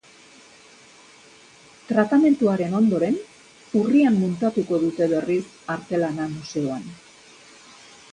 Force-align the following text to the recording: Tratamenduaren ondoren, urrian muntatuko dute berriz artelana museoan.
Tratamenduaren 1.89 2.73
ondoren, 2.79 3.19
urrian 3.81 4.17
muntatuko 4.23 4.79
dute 4.85 5.09
berriz 5.13 5.39
artelana 5.75 6.27
museoan. 6.33 6.89